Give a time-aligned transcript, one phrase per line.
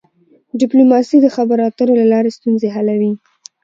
[0.59, 3.11] ډيپلوماسي د خبرو اترو له لاري ستونزي حلوي.